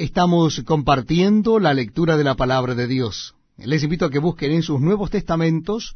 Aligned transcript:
Estamos 0.00 0.62
compartiendo 0.64 1.58
la 1.58 1.74
lectura 1.74 2.16
de 2.16 2.24
la 2.24 2.34
palabra 2.34 2.74
de 2.74 2.86
Dios. 2.86 3.34
Les 3.58 3.82
invito 3.82 4.06
a 4.06 4.10
que 4.10 4.18
busquen 4.18 4.50
en 4.52 4.62
sus 4.62 4.80
Nuevos 4.80 5.10
Testamentos 5.10 5.94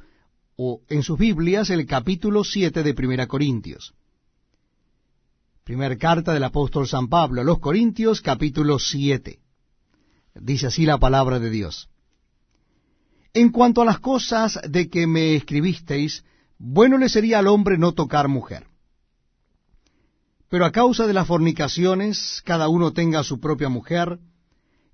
o 0.57 0.83
en 0.91 1.03
sus 1.03 1.19
Biblias 1.19 1.71
el 1.71 1.87
capítulo 1.87 2.45
7 2.45 2.82
de 2.82 2.93
Primera 2.93 3.27
Corintios. 3.27 3.95
Primera 5.64 5.96
carta 5.96 6.35
del 6.35 6.45
apóstol 6.45 6.87
San 6.87 7.09
Pablo 7.09 7.40
a 7.40 7.45
los 7.45 7.61
Corintios, 7.61 8.21
capítulo 8.21 8.79
7. 8.79 9.38
Dice 10.34 10.66
así 10.66 10.84
la 10.84 10.98
palabra 10.98 11.40
de 11.40 11.48
Dios. 11.48 11.88
En 13.32 13.48
cuanto 13.48 13.80
a 13.80 13.86
las 13.86 14.00
cosas 14.00 14.60
de 14.68 14.90
que 14.90 15.06
me 15.06 15.34
escribisteis, 15.34 16.27
bueno 16.59 16.98
le 16.98 17.09
sería 17.09 17.38
al 17.38 17.46
hombre 17.46 17.78
no 17.78 17.92
tocar 17.92 18.28
mujer. 18.28 18.66
Pero 20.55 20.66
a 20.66 20.70
causa 20.70 21.09
de 21.09 21.12
las 21.12 21.27
fornicaciones, 21.27 22.41
cada 22.45 22.68
uno 22.68 22.92
tenga 22.92 23.24
su 23.24 23.41
propia 23.41 23.68
mujer, 23.68 24.20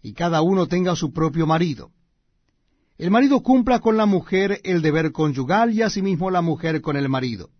y 0.00 0.14
cada 0.14 0.40
uno 0.40 0.68
tenga 0.68 0.96
su 0.96 1.12
propio 1.12 1.46
marido. 1.46 1.90
El 2.96 3.10
marido 3.10 3.42
cumpla 3.42 3.80
con 3.80 3.98
la 3.98 4.06
mujer 4.06 4.62
el 4.64 4.80
deber 4.80 5.12
conyugal 5.12 5.74
y 5.74 5.82
asimismo 5.82 6.30
la 6.30 6.40
mujer 6.40 6.80
con 6.80 6.96
el 6.96 7.10
marido. 7.10 7.50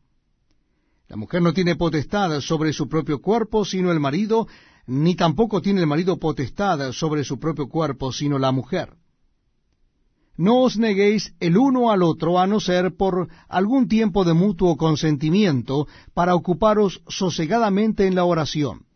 La 1.09 1.17
mujer 1.17 1.43
no 1.43 1.53
tiene 1.53 1.77
potestad 1.77 2.41
sobre 2.41 2.73
su 2.73 2.89
propio 2.89 3.21
cuerpo 3.21 3.67
sino 3.67 3.93
el 3.93 4.01
marido, 4.01 4.49
ni 4.87 5.15
tampoco 5.15 5.61
tiene 5.61 5.83
el 5.83 5.87
marido 5.87 6.19
potestad 6.19 6.93
sobre 6.93 7.23
su 7.23 7.39
propio 7.39 7.69
cuerpo 7.69 8.13
sino 8.13 8.39
la 8.39 8.51
mujer. 8.51 8.95
No 10.37 10.63
os 10.63 10.79
neguéis 10.79 11.35
el 11.41 11.57
uno 11.57 11.91
al 11.91 12.03
otro, 12.03 12.39
a 12.39 12.47
no 12.47 12.61
ser 12.61 12.97
por 12.97 13.29
algún 13.49 13.89
tiempo 13.89 14.25
de 14.25 14.33
mutuo 14.33 14.77
consentimiento, 14.77 15.87
para 16.15 16.35
ocuparos 16.35 17.03
sosegadamente 17.09 18.07
en 18.07 18.15
la 18.15 18.25
oración. 18.25 18.87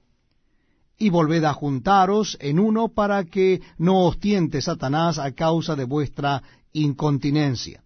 Y 0.96 1.10
volved 1.10 1.44
a 1.44 1.52
juntaros 1.52 2.36
en 2.40 2.58
uno 2.58 2.88
para 2.88 3.24
que 3.24 3.60
no 3.78 4.04
os 4.06 4.18
tiente 4.20 4.62
Satanás 4.62 5.18
a 5.18 5.32
causa 5.32 5.76
de 5.76 5.84
vuestra 5.84 6.42
incontinencia. 6.72 7.82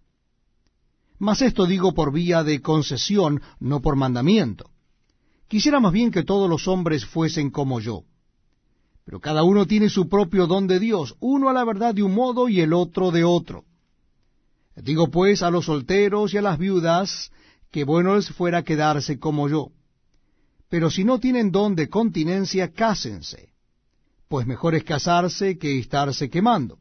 Mas 1.17 1.41
esto 1.41 1.65
digo 1.65 1.93
por 1.93 2.13
vía 2.13 2.43
de 2.43 2.61
concesión, 2.61 3.41
no 3.59 3.81
por 3.81 3.95
mandamiento. 3.95 4.69
Quisiera 5.47 5.79
más 5.79 5.91
bien 5.91 6.11
que 6.11 6.23
todos 6.23 6.49
los 6.49 6.67
hombres 6.67 7.05
fuesen 7.05 7.49
como 7.49 7.79
yo 7.79 8.03
pero 9.09 9.19
cada 9.19 9.41
uno 9.41 9.65
tiene 9.65 9.89
su 9.89 10.07
propio 10.07 10.45
don 10.45 10.67
de 10.67 10.79
Dios, 10.79 11.15
uno 11.19 11.49
a 11.49 11.53
la 11.53 11.65
verdad 11.65 11.95
de 11.95 12.03
un 12.03 12.13
modo 12.13 12.47
y 12.47 12.61
el 12.61 12.73
otro 12.73 13.09
de 13.09 13.23
otro. 13.23 13.65
Digo 14.75 15.09
pues 15.09 15.41
a 15.41 15.49
los 15.49 15.65
solteros 15.65 16.31
y 16.31 16.37
a 16.37 16.43
las 16.43 16.59
viudas, 16.59 17.31
que 17.71 17.85
bueno 17.85 18.15
les 18.15 18.29
fuera 18.29 18.61
quedarse 18.61 19.17
como 19.17 19.49
yo. 19.49 19.71
Pero 20.69 20.91
si 20.91 21.05
no 21.05 21.19
tienen 21.19 21.49
don 21.49 21.73
de 21.73 21.89
continencia, 21.89 22.71
cásense, 22.71 23.49
pues 24.27 24.45
mejor 24.45 24.75
es 24.75 24.83
casarse 24.83 25.57
que 25.57 25.79
estarse 25.79 26.29
quemando. 26.29 26.77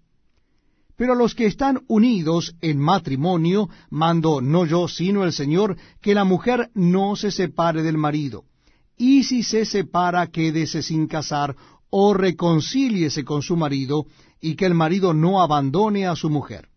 Pero 0.98 1.14
a 1.14 1.16
los 1.16 1.34
que 1.34 1.46
están 1.46 1.80
unidos 1.88 2.54
en 2.60 2.78
matrimonio, 2.78 3.70
mando 3.88 4.42
no 4.42 4.66
yo, 4.66 4.86
sino 4.86 5.24
el 5.24 5.32
Señor, 5.32 5.78
que 6.02 6.12
la 6.12 6.24
mujer 6.24 6.68
no 6.74 7.16
se 7.16 7.30
separe 7.30 7.82
del 7.82 7.96
marido. 7.96 8.44
Y 8.98 9.22
si 9.22 9.44
se 9.44 9.64
separa, 9.64 10.26
quédese 10.26 10.82
sin 10.82 11.06
casar, 11.06 11.54
o 11.91 12.14
reconcíliese 12.14 13.25
con 13.25 13.42
su 13.42 13.56
marido, 13.56 14.06
y 14.41 14.55
que 14.55 14.67
el 14.67 14.75
marido 14.75 15.14
no 15.14 15.41
abandone 15.42 16.06
a 16.06 16.14
su 16.17 16.31
mujer. 16.31 16.69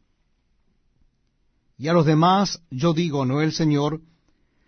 Y 1.77 1.87
a 1.87 1.93
los 1.93 2.05
demás 2.05 2.61
yo 2.69 2.93
digo, 2.93 3.25
no 3.25 3.41
el 3.41 3.51
Señor, 3.51 4.01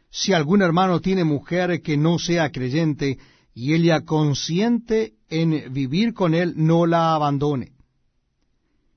si 0.10 0.34
algún 0.34 0.62
hermano 0.62 1.00
tiene 1.00 1.24
mujer 1.24 1.82
que 1.82 1.98
no 1.98 2.20
sea 2.20 2.52
creyente, 2.52 3.18
y 3.56 3.74
ella 3.74 4.02
consiente 4.02 5.14
en 5.30 5.72
vivir 5.74 6.14
con 6.14 6.34
él, 6.34 6.54
no 6.56 6.86
la 6.86 7.14
abandone. 7.14 7.72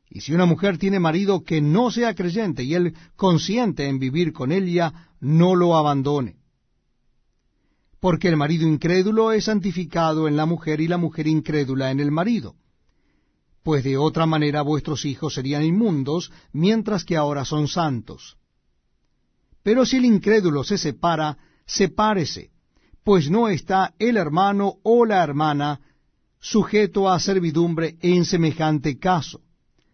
Y 0.09 0.21
si 0.21 0.33
una 0.33 0.47
mujer 0.47 0.79
tiene 0.79 0.99
marido 0.99 1.43
que 1.43 1.61
no 1.61 1.91
sea 1.91 2.15
creyente, 2.15 2.65
y 2.65 2.75
él 2.75 2.95
consiente 3.17 3.87
en 3.87 3.99
vivir 3.99 4.33
con 4.33 4.53
ella, 4.53 5.11
no 5.21 5.55
lo 5.55 5.77
abandone 5.77 6.37
porque 8.01 8.29
el 8.29 8.37
marido 8.37 8.67
incrédulo 8.67 9.33
es 9.33 9.45
santificado 9.45 10.29
en 10.29 10.37
la 10.37 10.47
mujer 10.47 10.81
y 10.81 10.89
la 10.89 10.99
mujer 10.99 11.27
incrédula 11.27 11.91
en 11.91 12.01
el 12.01 12.11
marido. 12.11 12.55
Pues 13.63 13.83
de 13.85 13.97
otra 13.97 14.27
manera 14.27 14.63
vuestros 14.63 15.05
hijos 15.05 15.35
serían 15.35 15.65
inmundos, 15.65 16.31
mientras 16.53 17.05
que 17.05 17.17
ahora 17.17 17.45
son 17.45 17.69
santos. 17.69 18.37
Pero 19.63 19.85
si 19.85 19.97
el 19.97 20.05
incrédulo 20.05 20.63
se 20.63 20.79
separa, 20.79 21.39
sepárese, 21.67 22.51
pues 23.03 23.31
no 23.31 23.49
está 23.49 23.95
el 23.99 24.17
hermano 24.17 24.75
o 24.83 25.05
la 25.05 25.23
hermana 25.23 25.81
sujeto 26.39 27.09
a 27.09 27.19
servidumbre 27.19 27.97
en 28.01 28.25
semejante 28.25 28.99
caso, 28.99 29.41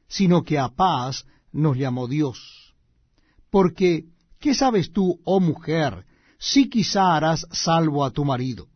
sino 0.09 0.43
que 0.43 0.59
a 0.59 0.69
paz 0.69 1.25
nos 1.53 1.77
llamó 1.79 2.09
Dios. 2.09 2.75
Porque, 3.51 4.05
¿qué 4.39 4.55
sabes 4.55 4.93
tú, 4.93 5.21
oh 5.25 5.41
mujer, 5.41 6.05
si 6.43 6.69
quizá 6.69 7.15
harás 7.15 7.47
salvo 7.53 8.05
a 8.05 8.11
tu 8.11 8.25
marido. 8.25 8.67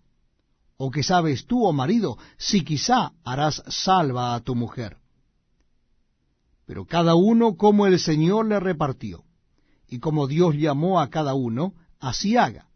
O 0.76 0.88
que 0.92 1.02
sabes 1.02 1.46
tú, 1.46 1.64
oh 1.66 1.72
marido, 1.72 2.16
si 2.38 2.62
quizá 2.62 3.10
harás 3.24 3.60
salva 3.66 4.36
a 4.36 4.40
tu 4.40 4.54
mujer. 4.54 4.98
Pero 6.64 6.84
cada 6.84 7.16
uno 7.16 7.56
como 7.56 7.86
el 7.86 7.98
Señor 7.98 8.46
le 8.46 8.60
repartió, 8.60 9.24
y 9.88 9.98
como 9.98 10.28
Dios 10.28 10.54
llamó 10.54 11.00
a 11.00 11.10
cada 11.10 11.34
uno, 11.34 11.74
así 11.98 12.36
haga. 12.36 12.68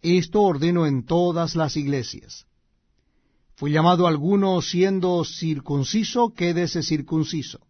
Esto 0.00 0.42
ordeno 0.42 0.86
en 0.86 1.04
todas 1.04 1.56
las 1.56 1.76
iglesias. 1.76 2.46
Fue 3.56 3.72
llamado 3.72 4.06
alguno 4.06 4.62
siendo 4.62 5.24
circunciso, 5.24 6.34
quédese 6.34 6.84
circunciso. 6.84 7.66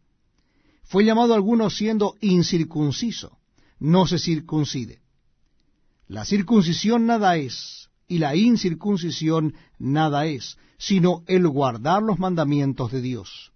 Fue 0.83 1.07
llamado 1.07 1.33
alguno 1.33 1.71
siendo 1.71 2.17
incircunciso, 2.21 3.39
no 3.79 4.07
se 4.07 4.19
circuncide 4.19 5.06
la 6.09 6.25
circuncisión 6.25 7.07
nada 7.07 7.37
es, 7.37 7.89
y 8.09 8.19
la 8.19 8.37
incircuncisión 8.37 9.55
nada 9.79 10.27
es, 10.27 10.57
sino 10.79 11.23
el 11.27 11.49
guardar 11.49 12.03
los 12.03 12.19
mandamientos 12.19 12.93
de 12.93 13.01
Dios. 13.01 13.53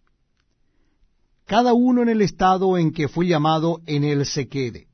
Cada 1.47 1.73
uno 1.73 2.03
en 2.03 2.09
el 2.09 2.23
estado 2.23 2.79
en 2.79 2.93
que 2.93 3.09
fue 3.09 3.27
llamado, 3.27 3.81
en 3.87 4.05
él 4.05 4.25
se 4.27 4.49
quede. 4.49 4.89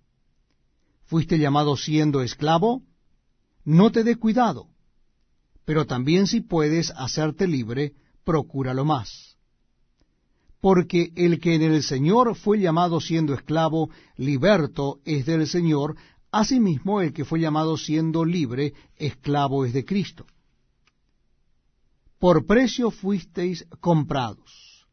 Fuiste 1.05 1.39
llamado 1.39 1.77
siendo 1.77 2.23
esclavo, 2.23 2.83
no 3.65 3.93
te 3.93 4.05
dé 4.05 4.17
cuidado, 4.17 4.69
pero 5.65 5.87
también 5.87 6.27
si 6.27 6.41
puedes 6.41 6.93
hacerte 6.97 7.47
libre, 7.47 7.93
procúralo 8.25 8.85
más. 8.85 9.37
Porque 10.61 11.13
el 11.15 11.41
que 11.41 11.55
en 11.55 11.63
el 11.63 11.83
Señor 11.83 12.35
fue 12.35 12.59
llamado 12.59 13.01
siendo 13.01 13.35
esclavo, 13.35 13.91
liberto 14.17 15.01
es 15.05 15.27
del 15.27 15.47
Señor, 15.47 15.97
Asimismo, 16.31 17.01
el 17.01 17.13
que 17.13 17.25
fue 17.25 17.41
llamado 17.41 17.77
siendo 17.77 18.25
libre, 18.25 18.75
esclavo 18.97 19.65
es 19.65 19.73
de 19.73 19.85
Cristo. 19.85 20.27
Por 22.19 22.47
precio 22.47 22.91
fuisteis 22.91 23.67
comprados. 23.81 24.87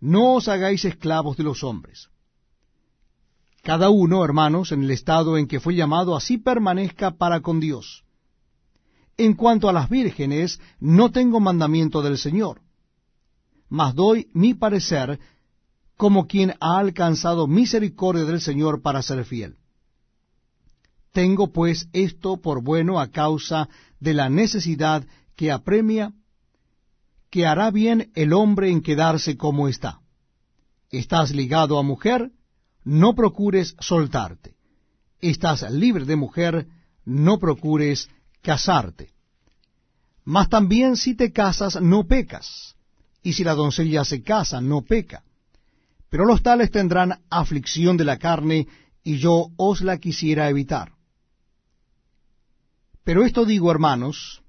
No 0.00 0.34
os 0.34 0.48
hagáis 0.48 0.84
esclavos 0.84 1.36
de 1.36 1.44
los 1.44 1.64
hombres. 1.64 2.08
Cada 3.62 3.90
uno, 3.90 4.24
hermanos, 4.24 4.70
en 4.70 4.84
el 4.84 4.90
estado 4.92 5.36
en 5.36 5.48
que 5.48 5.58
fue 5.58 5.74
llamado, 5.74 6.14
así 6.14 6.38
permanezca 6.38 7.12
para 7.12 7.40
con 7.40 7.58
Dios. 7.58 8.04
En 9.16 9.34
cuanto 9.34 9.68
a 9.68 9.72
las 9.72 9.88
vírgenes, 9.88 10.60
no 10.78 11.10
tengo 11.10 11.40
mandamiento 11.40 12.02
del 12.02 12.18
Señor, 12.18 12.60
mas 13.68 13.94
doy 13.94 14.28
mi 14.34 14.54
parecer 14.54 15.18
como 15.96 16.26
quien 16.26 16.54
ha 16.60 16.78
alcanzado 16.78 17.46
misericordia 17.46 18.24
del 18.24 18.40
Señor 18.40 18.82
para 18.82 19.02
ser 19.02 19.24
fiel. 19.24 19.56
Tengo 21.16 21.50
pues 21.50 21.88
esto 21.94 22.42
por 22.42 22.62
bueno 22.62 23.00
a 23.00 23.10
causa 23.10 23.70
de 24.00 24.12
la 24.12 24.28
necesidad 24.28 25.02
que 25.34 25.50
apremia, 25.50 26.12
que 27.30 27.46
hará 27.46 27.70
bien 27.70 28.12
el 28.14 28.34
hombre 28.34 28.70
en 28.70 28.82
quedarse 28.82 29.38
como 29.38 29.66
está. 29.66 30.00
Estás 30.90 31.30
ligado 31.30 31.78
a 31.78 31.82
mujer, 31.82 32.32
no 32.84 33.14
procures 33.14 33.76
soltarte. 33.80 34.56
Estás 35.18 35.62
libre 35.70 36.04
de 36.04 36.16
mujer, 36.16 36.66
no 37.06 37.38
procures 37.38 38.10
casarte. 38.42 39.08
Mas 40.22 40.50
también 40.50 40.98
si 40.98 41.14
te 41.14 41.32
casas, 41.32 41.80
no 41.80 42.06
pecas. 42.06 42.76
Y 43.22 43.32
si 43.32 43.42
la 43.42 43.54
doncella 43.54 44.04
se 44.04 44.22
casa, 44.22 44.60
no 44.60 44.82
peca. 44.82 45.24
Pero 46.10 46.26
los 46.26 46.42
tales 46.42 46.70
tendrán 46.70 47.22
aflicción 47.30 47.96
de 47.96 48.04
la 48.04 48.18
carne, 48.18 48.68
y 49.02 49.16
yo 49.16 49.46
os 49.56 49.80
la 49.80 49.96
quisiera 49.96 50.50
evitar. 50.50 50.95
Pero 53.06 53.24
esto 53.24 53.44
digo, 53.44 53.70
hermanos, 53.70 54.42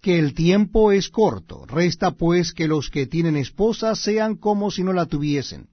que 0.00 0.20
el 0.20 0.32
tiempo 0.32 0.92
es 0.92 1.08
corto, 1.08 1.66
resta 1.66 2.12
pues 2.12 2.52
que 2.52 2.68
los 2.68 2.88
que 2.88 3.08
tienen 3.08 3.34
esposa 3.34 3.96
sean 3.96 4.36
como 4.36 4.70
si 4.70 4.84
no 4.84 4.92
la 4.92 5.06
tuviesen, 5.06 5.70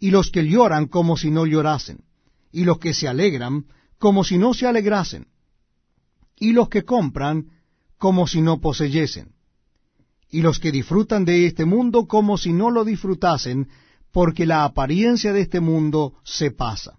y 0.00 0.10
los 0.10 0.32
que 0.32 0.48
lloran 0.48 0.88
como 0.88 1.16
si 1.16 1.30
no 1.30 1.46
llorasen, 1.46 2.00
y 2.50 2.64
los 2.64 2.80
que 2.80 2.92
se 2.92 3.06
alegran 3.06 3.66
como 4.00 4.24
si 4.24 4.36
no 4.36 4.52
se 4.52 4.66
alegrasen, 4.66 5.28
y 6.40 6.54
los 6.54 6.68
que 6.68 6.82
compran 6.82 7.50
como 7.98 8.26
si 8.26 8.40
no 8.40 8.60
poseyesen, 8.60 9.36
y 10.30 10.42
los 10.42 10.58
que 10.58 10.72
disfrutan 10.72 11.24
de 11.24 11.46
este 11.46 11.66
mundo 11.66 12.08
como 12.08 12.36
si 12.36 12.52
no 12.52 12.72
lo 12.72 12.84
disfrutasen, 12.84 13.68
porque 14.10 14.44
la 14.44 14.64
apariencia 14.64 15.32
de 15.32 15.42
este 15.42 15.60
mundo 15.60 16.14
se 16.24 16.50
pasa. 16.50 16.98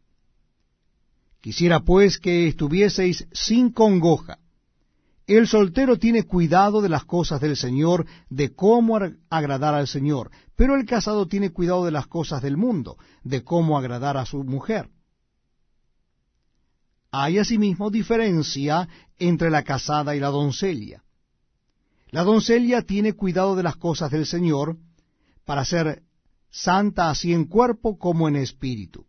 Quisiera 1.42 1.82
pues 1.82 2.20
que 2.20 2.48
estuvieseis 2.48 3.28
sin 3.34 3.74
congoja. 3.74 4.40
El 5.28 5.48
soltero 5.48 5.98
tiene 5.98 6.24
cuidado 6.24 6.82
de 6.82 6.90
las 6.90 7.06
cosas 7.06 7.42
del 7.42 7.58
Señor, 7.58 8.06
de 8.30 8.54
cómo 8.54 9.00
agradar 9.30 9.74
al 9.74 9.88
Señor, 9.88 10.30
pero 10.56 10.76
el 10.76 10.86
casado 10.86 11.28
tiene 11.28 11.52
cuidado 11.52 11.84
de 11.86 11.92
las 11.92 12.06
cosas 12.06 12.44
del 12.44 12.58
mundo, 12.58 12.98
de 13.24 13.44
cómo 13.44 13.78
agradar 13.78 14.18
a 14.18 14.26
su 14.26 14.44
mujer. 14.44 14.90
Hay 17.12 17.40
asimismo 17.40 17.90
diferencia 17.90 18.88
entre 19.18 19.50
la 19.50 19.64
casada 19.64 20.16
y 20.16 20.20
la 20.20 20.28
doncella. 20.28 21.04
La 22.10 22.24
doncella 22.24 22.84
tiene 22.84 23.14
cuidado 23.14 23.56
de 23.56 23.64
las 23.64 23.78
cosas 23.78 24.12
del 24.12 24.28
Señor, 24.28 24.78
para 25.44 25.66
ser 25.66 26.04
santa 26.50 27.10
así 27.10 27.34
en 27.34 27.46
cuerpo 27.46 27.98
como 27.98 28.28
en 28.28 28.36
espíritu. 28.36 29.06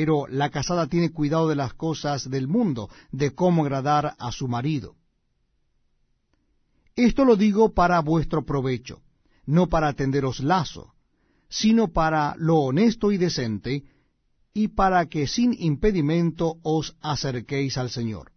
Pero 0.00 0.28
la 0.28 0.48
casada 0.50 0.86
tiene 0.86 1.10
cuidado 1.10 1.48
de 1.48 1.56
las 1.56 1.74
cosas 1.74 2.30
del 2.30 2.46
mundo, 2.46 2.88
de 3.10 3.34
cómo 3.34 3.64
agradar 3.64 4.14
a 4.16 4.30
su 4.30 4.46
marido. 4.46 4.94
Esto 6.94 7.24
lo 7.24 7.34
digo 7.34 7.74
para 7.74 7.98
vuestro 7.98 8.44
provecho, 8.44 9.02
no 9.44 9.68
para 9.68 9.94
tenderos 9.94 10.38
lazo, 10.38 10.94
sino 11.48 11.88
para 11.88 12.36
lo 12.38 12.58
honesto 12.58 13.10
y 13.10 13.16
decente, 13.16 13.82
y 14.54 14.68
para 14.68 15.06
que 15.06 15.26
sin 15.26 15.52
impedimento 15.58 16.58
os 16.62 16.94
acerquéis 17.00 17.76
al 17.76 17.90
Señor. 17.90 18.30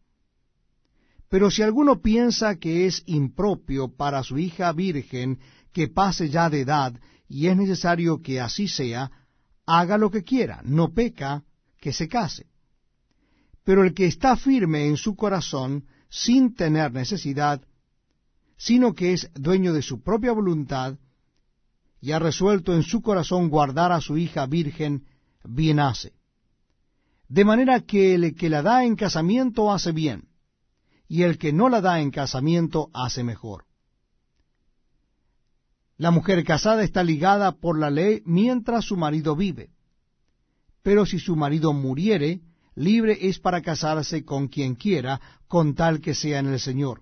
Pero 1.30 1.52
si 1.52 1.62
alguno 1.62 2.02
piensa 2.02 2.56
que 2.56 2.88
es 2.88 3.04
impropio 3.06 3.96
para 3.96 4.24
su 4.24 4.40
hija 4.40 4.72
virgen 4.72 5.38
que 5.72 5.90
pase 5.90 6.32
ya 6.32 6.50
de 6.50 6.62
edad, 6.62 7.00
y 7.30 7.46
es 7.50 7.56
necesario 7.56 8.20
que 8.20 8.42
así 8.42 8.68
sea, 8.68 9.12
haga 9.68 10.00
lo 10.00 10.10
que 10.10 10.24
quiera, 10.24 10.62
no 10.66 10.92
peca 10.92 11.44
que 11.82 11.92
se 11.92 12.08
case. 12.08 12.46
Pero 13.66 13.84
el 13.84 13.94
que 13.94 14.06
está 14.06 14.38
firme 14.38 14.88
en 14.88 14.96
su 14.96 15.16
corazón, 15.16 15.86
sin 16.10 16.56
tener 16.56 16.94
necesidad, 16.94 17.62
sino 18.56 18.94
que 18.94 19.14
es 19.14 19.30
dueño 19.34 19.74
de 19.74 19.82
su 19.82 20.02
propia 20.02 20.32
voluntad, 20.32 20.98
y 22.00 22.14
ha 22.14 22.20
resuelto 22.20 22.74
en 22.74 22.84
su 22.84 23.02
corazón 23.02 23.50
guardar 23.50 23.92
a 23.92 24.00
su 24.00 24.18
hija 24.18 24.46
virgen, 24.46 25.06
bien 25.44 25.80
hace. 25.80 26.14
De 27.28 27.44
manera 27.46 27.82
que 27.82 28.16
el 28.16 28.36
que 28.36 28.50
la 28.50 28.62
da 28.62 28.86
en 28.86 28.96
casamiento 28.96 29.72
hace 29.72 29.92
bien, 29.92 30.30
y 31.08 31.24
el 31.24 31.38
que 31.38 31.52
no 31.52 31.70
la 31.70 31.82
da 31.82 32.00
en 32.00 32.12
casamiento 32.12 32.90
hace 32.94 33.24
mejor. 33.24 33.66
La 35.98 36.12
mujer 36.12 36.44
casada 36.44 36.84
está 36.84 37.04
ligada 37.04 37.52
por 37.54 37.78
la 37.78 37.90
ley 37.90 38.22
mientras 38.26 38.86
su 38.86 38.98
marido 38.98 39.36
vive, 39.36 39.72
pero 40.84 41.06
si 41.06 41.20
su 41.20 41.36
marido 41.36 41.74
muriere, 41.74 42.42
libre 42.76 43.18
es 43.22 43.40
para 43.40 43.62
casarse 43.62 44.26
con 44.26 44.48
quien 44.48 44.76
quiera, 44.76 45.20
con 45.48 45.76
tal 45.76 46.02
que 46.02 46.16
sea 46.16 46.40
en 46.40 46.48
el 46.48 46.60
Señor. 46.60 47.02